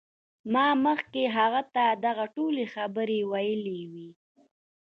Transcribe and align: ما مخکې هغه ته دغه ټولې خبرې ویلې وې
ما 0.53 0.67
مخکې 0.85 1.23
هغه 1.37 1.61
ته 1.73 1.83
دغه 2.05 2.25
ټولې 2.35 2.63
خبرې 2.75 3.19
ویلې 3.31 3.81
وې 3.91 4.09